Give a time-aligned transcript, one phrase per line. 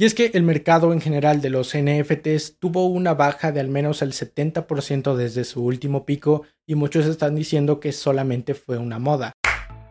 [0.00, 3.66] Y es que el mercado en general de los NFTs tuvo una baja de al
[3.66, 9.00] menos el 70% desde su último pico y muchos están diciendo que solamente fue una
[9.00, 9.32] moda.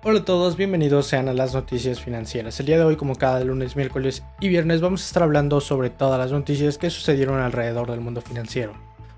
[0.05, 2.57] Hola a todos, bienvenidos sean a las noticias financieras.
[2.61, 5.89] El día de hoy, como cada lunes, miércoles y viernes, vamos a estar hablando sobre
[5.89, 8.71] todas las noticias que sucedieron alrededor del mundo financiero.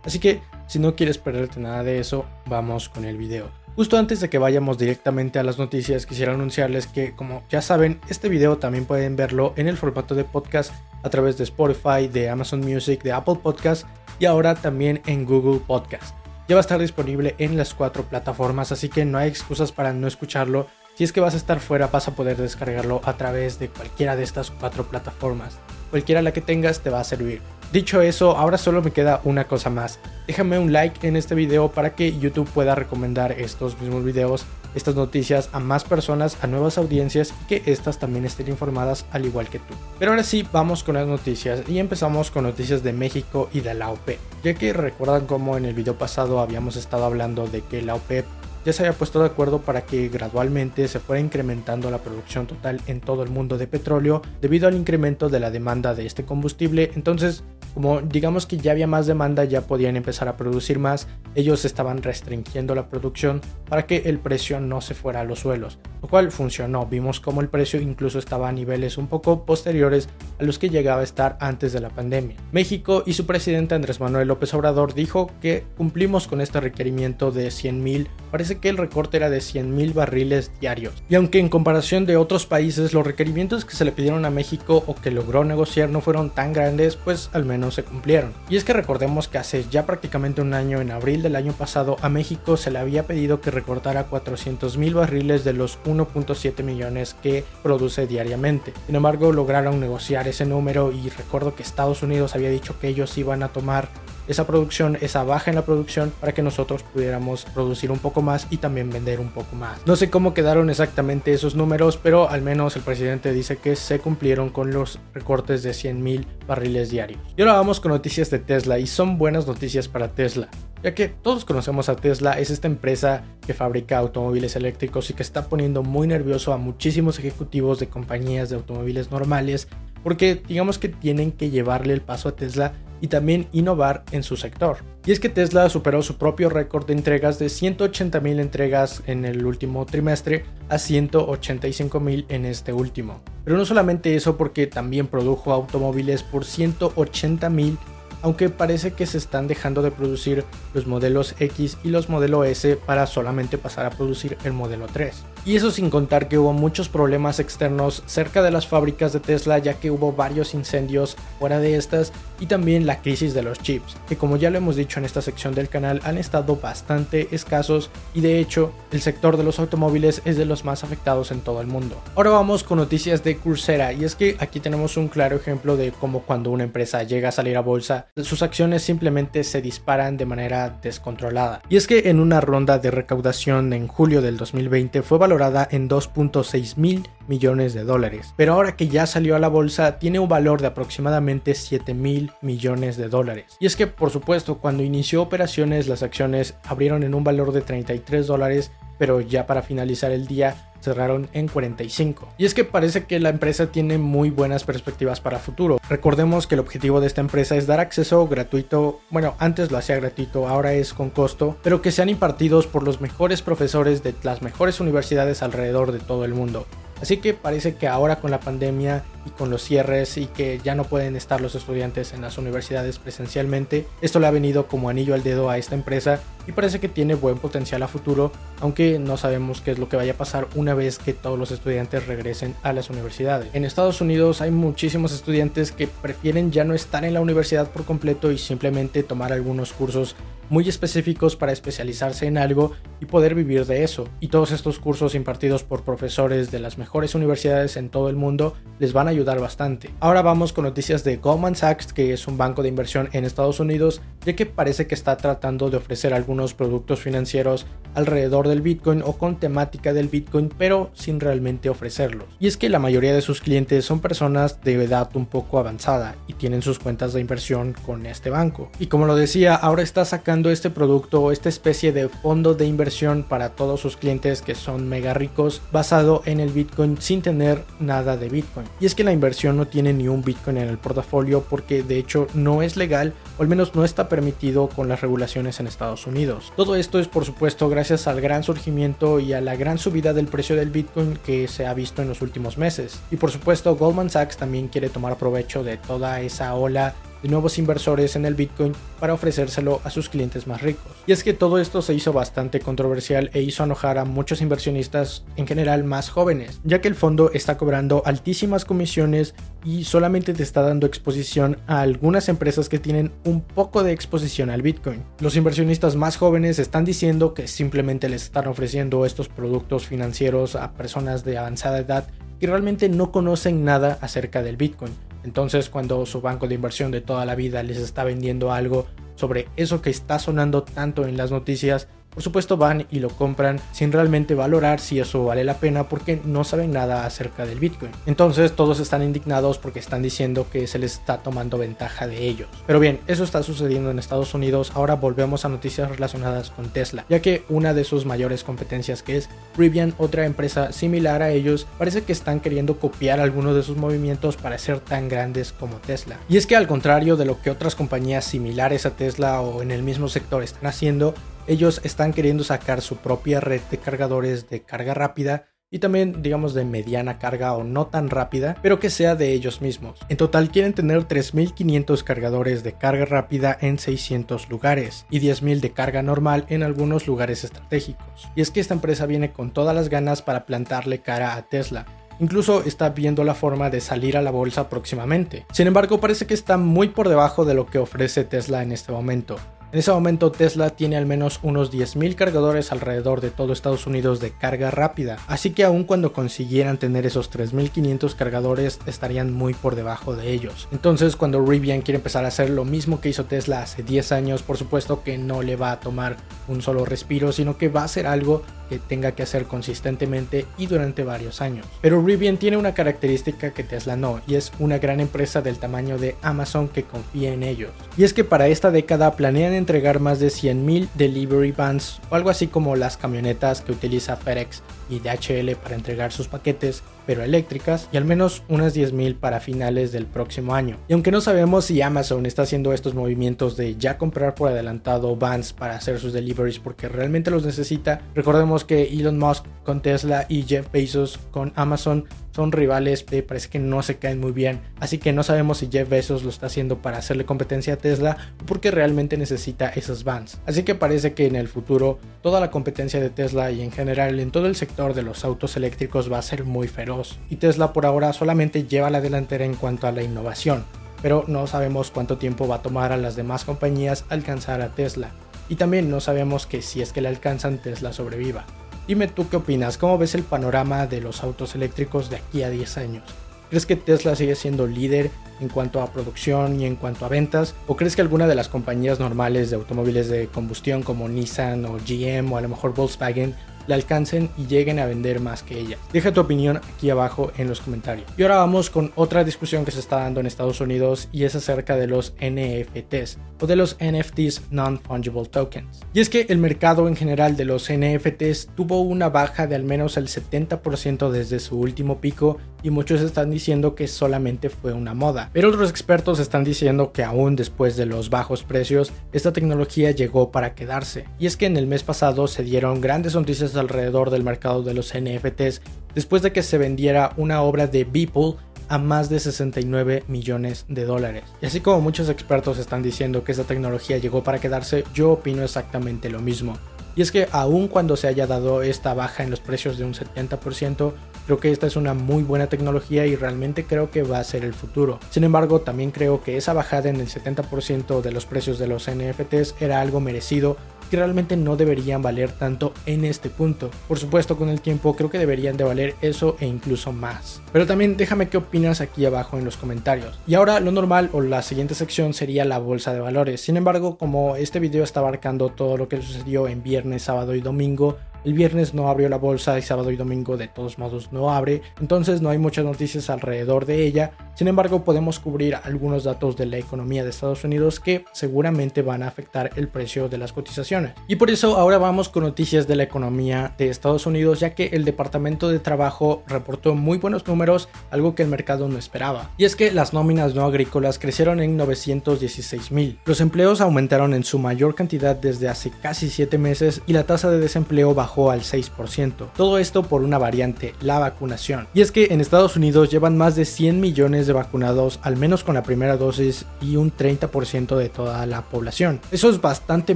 [0.04, 3.59] Así que, si no quieres perderte nada de eso, vamos con el video.
[3.76, 8.02] Justo antes de que vayamos directamente a las noticias, quisiera anunciarles que, como ya saben,
[8.10, 12.30] este video también pueden verlo en el formato de podcast a través de Spotify, de
[12.30, 13.88] Amazon Music, de Apple Podcast
[14.20, 16.14] y ahora también en Google Podcast.
[16.50, 19.94] Ya va a estar disponible en las cuatro plataformas, así que no hay excusas para
[19.94, 20.68] no escucharlo.
[20.96, 24.16] Si es que vas a estar fuera, vas a poder descargarlo a través de cualquiera
[24.16, 25.58] de estas cuatro plataformas.
[25.90, 27.42] Cualquiera la que tengas te va a servir.
[27.72, 30.00] Dicho eso, ahora solo me queda una cosa más.
[30.26, 34.96] Déjame un like en este video para que YouTube pueda recomendar estos mismos videos, estas
[34.96, 39.50] noticias a más personas, a nuevas audiencias y que estas también estén informadas al igual
[39.50, 39.76] que tú.
[40.00, 43.76] Pero ahora sí, vamos con las noticias y empezamos con noticias de México y de
[43.76, 44.20] la OPEP.
[44.44, 48.26] Ya que recuerdan cómo en el video pasado habíamos estado hablando de que la OPEP
[48.66, 52.82] ya se había puesto de acuerdo para que gradualmente se fuera incrementando la producción total
[52.88, 56.92] en todo el mundo de petróleo debido al incremento de la demanda de este combustible.
[56.96, 57.44] Entonces,
[57.74, 62.02] como digamos que ya había más demanda, ya podían empezar a producir más, ellos estaban
[62.02, 66.32] restringiendo la producción para que el precio no se fuera a los suelos, lo cual
[66.32, 66.86] funcionó.
[66.88, 71.02] Vimos como el precio incluso estaba a niveles un poco posteriores a los que llegaba
[71.02, 72.36] a estar antes de la pandemia.
[72.52, 77.52] México y su presidente Andrés Manuel López Obrador dijo que cumplimos con este requerimiento de
[77.52, 78.10] 100 mil,
[78.58, 80.94] que el recorte era de 100 mil barriles diarios.
[81.10, 84.84] Y aunque en comparación de otros países los requerimientos que se le pidieron a México
[84.88, 88.34] o que logró negociar no fueron tan grandes, pues al menos se cumplieron.
[88.50, 91.98] Y es que recordemos que hace ya prácticamente un año, en abril del año pasado,
[92.02, 97.16] a México se le había pedido que recortara 400 mil barriles de los 1.7 millones
[97.22, 98.74] que produce diariamente.
[98.86, 103.18] Sin embargo, lograron negociar ese número y recuerdo que Estados Unidos había dicho que ellos
[103.18, 103.90] iban a tomar
[104.30, 108.48] esa producción, esa baja en la producción para que nosotros pudiéramos producir un poco más
[108.50, 109.86] y también vender un poco más.
[109.86, 114.00] No sé cómo quedaron exactamente esos números, pero al menos el presidente dice que se
[114.00, 117.20] cumplieron con los recortes de 100 mil barriles diarios.
[117.36, 120.50] Y ahora vamos con noticias de Tesla y son buenas noticias para Tesla
[120.84, 125.24] ya que todos conocemos a Tesla, es esta empresa que fabrica automóviles eléctricos y que
[125.24, 129.68] está poniendo muy nervioso a muchísimos ejecutivos de compañías de automóviles normales,
[130.04, 134.36] porque digamos que tienen que llevarle el paso a Tesla y también innovar en su
[134.36, 134.78] sector.
[135.06, 139.46] Y es que Tesla superó su propio récord de entregas de 180.000 entregas en el
[139.46, 143.22] último trimestre a 185.000 en este último.
[143.46, 147.78] Pero no solamente eso porque también produjo automóviles por 180.000
[148.22, 152.76] aunque parece que se están dejando de producir los modelos X y los modelo S
[152.76, 155.16] para solamente pasar a producir el modelo 3.
[155.46, 159.58] Y eso sin contar que hubo muchos problemas externos cerca de las fábricas de Tesla
[159.58, 163.96] ya que hubo varios incendios fuera de estas y también la crisis de los chips,
[164.08, 167.90] que como ya lo hemos dicho en esta sección del canal han estado bastante escasos
[168.14, 171.62] y de hecho el sector de los automóviles es de los más afectados en todo
[171.62, 172.02] el mundo.
[172.16, 175.92] Ahora vamos con noticias de Coursera y es que aquí tenemos un claro ejemplo de
[175.92, 180.26] cómo cuando una empresa llega a salir a bolsa sus acciones simplemente se disparan de
[180.26, 181.62] manera descontrolada.
[181.70, 185.90] Y es que en una ronda de recaudación en julio del 2020 fue valorada en
[185.90, 190.28] 2.6 mil millones de dólares, pero ahora que ya salió a la bolsa tiene un
[190.28, 193.58] valor de aproximadamente 7 mil millones de dólares.
[193.60, 197.62] Y es que por supuesto cuando inició operaciones las acciones abrieron en un valor de
[197.62, 202.30] 33 dólares pero ya para finalizar el día cerraron en 45.
[202.38, 205.80] Y es que parece que la empresa tiene muy buenas perspectivas para futuro.
[205.90, 209.96] Recordemos que el objetivo de esta empresa es dar acceso gratuito, bueno, antes lo hacía
[209.98, 214.42] gratuito, ahora es con costo, pero que sean impartidos por los mejores profesores de las
[214.42, 216.66] mejores universidades alrededor de todo el mundo.
[217.02, 220.76] Así que parece que ahora con la pandemia y con los cierres y que ya
[220.76, 225.14] no pueden estar los estudiantes en las universidades presencialmente, esto le ha venido como anillo
[225.14, 229.18] al dedo a esta empresa y parece que tiene buen potencial a futuro, aunque no
[229.18, 232.56] sabemos qué es lo que vaya a pasar una vez que todos los estudiantes regresen
[232.64, 233.50] a las universidades.
[233.54, 237.86] En Estados Unidos hay muchísimos estudiantes que prefieren ya no estar en la universidad por
[237.86, 240.16] completo y simplemente tomar algunos cursos
[240.50, 244.08] muy específicos para especializarse en algo y poder vivir de eso.
[244.20, 248.56] Y todos estos cursos impartidos por profesores de las mejores universidades en todo el mundo
[248.80, 249.90] les van a ayudar bastante.
[250.00, 253.60] Ahora vamos con noticias de Goldman Sachs, que es un banco de inversión en Estados
[253.60, 257.66] Unidos, ya que parece que está tratando de ofrecer algunos productos financieros
[257.96, 262.26] alrededor del Bitcoin o con temática del Bitcoin, pero sin realmente ofrecerlos.
[262.40, 266.16] Y es que la mayoría de sus clientes son personas de edad un poco avanzada
[266.28, 268.70] y tienen sus cuentas de inversión con este banco.
[268.80, 273.24] Y como lo decía, ahora está sacando este producto, esta especie de fondo de inversión
[273.24, 278.18] para todos sus clientes que son mega ricos, basado en el Bitcoin sin tener nada
[278.18, 278.68] de Bitcoin.
[278.80, 281.98] Y es que la inversión no tiene ni un Bitcoin en el portafolio porque de
[281.98, 286.08] hecho no es legal o al menos no está permitido con las regulaciones en Estados
[286.08, 286.52] Unidos.
[286.56, 290.28] Todo esto es por supuesto gracias al gran surgimiento y a la gran subida del
[290.28, 293.00] precio del Bitcoin que se ha visto en los últimos meses.
[293.12, 297.58] Y por supuesto Goldman Sachs también quiere tomar provecho de toda esa ola de nuevos
[297.58, 300.92] inversores en el Bitcoin para ofrecérselo a sus clientes más ricos.
[301.08, 305.26] Y es que todo esto se hizo bastante controversial e hizo enojar a muchos inversionistas
[305.36, 310.44] en general más jóvenes, ya que el fondo está cobrando altísimas comisiones y solamente te
[310.44, 315.04] está dando exposición a algunas empresas que tienen un poco de exposición al Bitcoin.
[315.20, 320.74] Los inversionistas más jóvenes están diciendo que simplemente les están ofreciendo estos productos financieros a
[320.74, 322.08] personas de avanzada edad
[322.40, 324.94] que realmente no conocen nada acerca del Bitcoin
[325.24, 328.88] entonces cuando su banco de inversión de toda la vida les está vendiendo algo
[329.20, 333.60] sobre eso que está sonando tanto en las noticias, por supuesto van y lo compran
[333.72, 337.92] sin realmente valorar si eso vale la pena porque no saben nada acerca del Bitcoin.
[338.08, 342.50] Entonces todos están indignados porque están diciendo que se les está tomando ventaja de ellos.
[342.66, 344.72] Pero bien, eso está sucediendo en Estados Unidos.
[344.74, 349.18] Ahora volvemos a noticias relacionadas con Tesla, ya que una de sus mayores competencias que
[349.18, 353.78] es Rivian, otra empresa similar a ellos, parece que están queriendo copiar algunos de sus
[353.78, 356.18] movimientos para ser tan grandes como Tesla.
[356.28, 359.72] Y es que al contrario de lo que otras compañías similares a Tesla o en
[359.72, 361.14] el mismo sector están haciendo,
[361.48, 366.54] ellos están queriendo sacar su propia red de cargadores de carga rápida y también digamos
[366.54, 370.00] de mediana carga o no tan rápida, pero que sea de ellos mismos.
[370.10, 375.72] En total quieren tener 3.500 cargadores de carga rápida en 600 lugares y 10.000 de
[375.72, 378.30] carga normal en algunos lugares estratégicos.
[378.36, 381.86] Y es que esta empresa viene con todas las ganas para plantarle cara a Tesla.
[382.20, 385.46] Incluso está viendo la forma de salir a la bolsa próximamente.
[385.52, 388.92] Sin embargo, parece que está muy por debajo de lo que ofrece Tesla en este
[388.92, 389.38] momento.
[389.72, 394.20] En ese momento Tesla tiene al menos unos 10.000 cargadores alrededor de todo Estados Unidos
[394.20, 399.76] de carga rápida, así que aun cuando consiguieran tener esos 3.500 cargadores estarían muy por
[399.76, 400.68] debajo de ellos.
[400.72, 404.42] Entonces cuando Rivian quiere empezar a hacer lo mismo que hizo Tesla hace 10 años,
[404.42, 406.18] por supuesto que no le va a tomar
[406.48, 410.68] un solo respiro, sino que va a ser algo que tenga que hacer consistentemente y
[410.68, 411.66] durante varios años.
[411.82, 415.98] Pero Rivian tiene una característica que Tesla no, y es una gran empresa del tamaño
[415.98, 417.72] de Amazon que confía en ellos.
[417.98, 422.30] Y es que para esta década planean entregar más de 100.000 delivery vans o algo
[422.30, 427.90] así como las camionetas que utiliza FedEx y DHL para entregar sus paquetes, pero eléctricas,
[427.92, 430.78] y al menos unas 10.000 para finales del próximo año.
[430.88, 435.16] Y aunque no sabemos si Amazon está haciendo estos movimientos de ya comprar por adelantado
[435.16, 440.26] vans para hacer sus deliveries porque realmente los necesita, recordemos que Elon Musk con Tesla
[440.30, 444.62] y Jeff Bezos con Amazon son rivales, que parece que no se caen muy bien,
[444.80, 448.18] así que no sabemos si Jeff Bezos lo está haciendo para hacerle competencia a Tesla
[448.42, 450.40] o porque realmente necesita esos vans.
[450.46, 454.20] Así que parece que en el futuro toda la competencia de Tesla y en general
[454.20, 457.20] en todo el sector de los autos eléctricos va a ser muy feroz.
[457.30, 460.64] Y Tesla por ahora solamente lleva la delantera en cuanto a la innovación,
[461.02, 465.12] pero no sabemos cuánto tiempo va a tomar a las demás compañías alcanzar a Tesla.
[465.50, 468.46] Y también no sabemos que si es que le alcanzan Tesla sobreviva.
[468.88, 472.50] Dime tú qué opinas, cómo ves el panorama de los autos eléctricos de aquí a
[472.50, 473.04] 10 años.
[473.50, 475.12] ¿Crees que Tesla sigue siendo líder
[475.42, 477.54] en cuanto a producción y en cuanto a ventas?
[477.68, 481.78] ¿O crees que alguna de las compañías normales de automóviles de combustión como Nissan o
[481.78, 483.36] GM o a lo mejor Volkswagen
[483.70, 485.78] le alcancen y lleguen a vender más que ella.
[485.94, 488.10] Deja tu opinión aquí abajo en los comentarios.
[488.18, 491.36] Y ahora vamos con otra discusión que se está dando en Estados Unidos y es
[491.36, 495.82] acerca de los NFTs o de los NFTs Non-Fungible Tokens.
[495.94, 499.64] Y es que el mercado en general de los NFTs tuvo una baja de al
[499.64, 504.94] menos el 70% desde su último pico y muchos están diciendo que solamente fue una
[504.94, 505.30] moda.
[505.34, 510.32] Pero otros expertos están diciendo que aún después de los bajos precios, esta tecnología llegó
[510.32, 511.06] para quedarse.
[511.20, 514.74] Y es que en el mes pasado se dieron grandes noticias alrededor del mercado de
[514.74, 515.62] los NFTs
[515.96, 518.36] después de que se vendiera una obra de Beeple
[518.70, 521.24] a más de 69 millones de dólares.
[521.42, 525.44] Y así como muchos expertos están diciendo que esta tecnología llegó para quedarse, yo opino
[525.44, 526.58] exactamente lo mismo.
[526.96, 529.94] Y es que aun cuando se haya dado esta baja en los precios de un
[529.94, 530.94] 70%,
[531.30, 534.44] Creo que esta es una muy buena tecnología y realmente creo que va a ser
[534.44, 534.98] el futuro.
[535.12, 538.90] Sin embargo, también creo que esa bajada en el 70% de los precios de los
[538.90, 540.58] NFTs era algo merecido
[540.90, 543.70] que realmente no deberían valer tanto en este punto.
[543.88, 547.44] Por supuesto, con el tiempo creo que deberían de valer eso e incluso más.
[547.54, 550.20] Pero también déjame qué opinas aquí abajo en los comentarios.
[550.26, 553.42] Y ahora lo normal o la siguiente sección sería la bolsa de valores.
[553.42, 557.42] Sin embargo, como este video está abarcando todo lo que sucedió en viernes, sábado y
[557.42, 561.32] domingo, el viernes no abrió la bolsa y sábado y domingo de todos modos no
[561.32, 564.12] abre, entonces no hay muchas noticias alrededor de ella.
[564.36, 569.04] Sin embargo, podemos cubrir algunos datos de la economía de Estados Unidos que seguramente van
[569.04, 570.94] a afectar el precio de las cotizaciones.
[571.08, 574.68] Y por eso ahora vamos con noticias de la economía de Estados Unidos, ya que
[574.68, 579.30] el Departamento de Trabajo reportó muy buenos números, algo que el mercado no esperaba.
[579.38, 583.00] Y es que las nóminas no agrícolas crecieron en 916 mil.
[583.06, 587.30] Los empleos aumentaron en su mayor cantidad desde hace casi 7 meses y la tasa
[587.30, 587.94] de desempleo
[588.32, 589.30] al 6%.
[589.36, 591.68] Todo esto por una variante, la vacunación.
[591.74, 595.44] Y es que en Estados Unidos llevan más de 100 millones de vacunados, al menos
[595.44, 599.00] con la primera dosis, y un 30% de toda la población.
[599.12, 599.96] Eso es bastante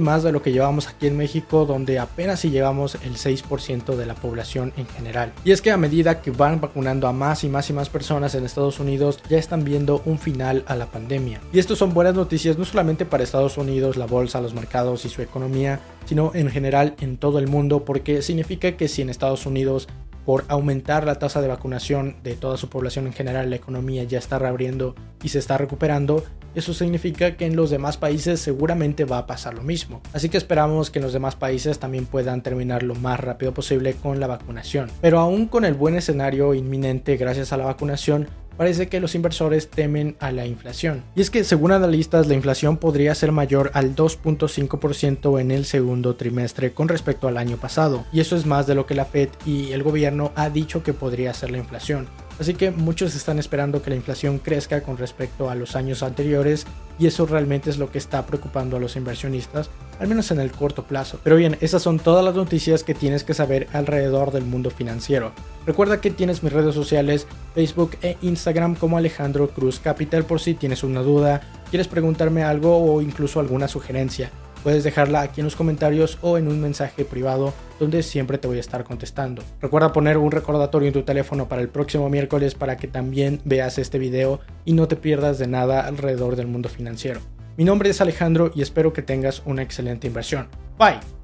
[0.00, 4.06] más de lo que llevamos aquí en México, donde apenas si llevamos el 6% de
[4.06, 5.32] la población en general.
[5.44, 8.34] Y es que a medida que van vacunando a más y más y más personas
[8.34, 11.40] en Estados Unidos, ya están viendo un final a la pandemia.
[11.52, 15.08] Y esto son buenas noticias no solamente para Estados Unidos, la bolsa, los mercados y
[15.08, 19.46] su economía, sino en general en todo el mundo, porque significa que si en Estados
[19.46, 19.88] Unidos
[20.24, 24.18] por aumentar la tasa de vacunación de toda su población en general, la economía ya
[24.18, 29.18] está reabriendo y se está recuperando, eso significa que en los demás países seguramente va
[29.18, 30.00] a pasar lo mismo.
[30.12, 33.94] Así que esperamos que en los demás países también puedan terminar lo más rápido posible
[33.94, 34.90] con la vacunación.
[35.00, 39.68] Pero aún con el buen escenario inminente gracias a la vacunación, parece que los inversores
[39.68, 41.02] temen a la inflación.
[41.14, 46.16] Y es que según analistas la inflación podría ser mayor al 2.5% en el segundo
[46.16, 48.04] trimestre con respecto al año pasado.
[48.12, 50.92] Y eso es más de lo que la Fed y el gobierno ha dicho que
[50.92, 52.06] podría ser la inflación.
[52.38, 56.66] Así que muchos están esperando que la inflación crezca con respecto a los años anteriores
[56.98, 60.50] y eso realmente es lo que está preocupando a los inversionistas, al menos en el
[60.50, 61.18] corto plazo.
[61.22, 65.32] Pero bien, esas son todas las noticias que tienes que saber alrededor del mundo financiero.
[65.66, 70.54] Recuerda que tienes mis redes sociales, Facebook e Instagram como Alejandro Cruz Capital por si
[70.54, 74.30] tienes una duda, quieres preguntarme algo o incluso alguna sugerencia.
[74.64, 78.56] Puedes dejarla aquí en los comentarios o en un mensaje privado donde siempre te voy
[78.56, 79.42] a estar contestando.
[79.60, 83.78] Recuerda poner un recordatorio en tu teléfono para el próximo miércoles para que también veas
[83.78, 87.20] este video y no te pierdas de nada alrededor del mundo financiero.
[87.58, 90.48] Mi nombre es Alejandro y espero que tengas una excelente inversión.
[90.78, 91.23] Bye.